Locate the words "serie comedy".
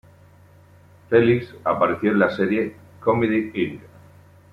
2.35-3.51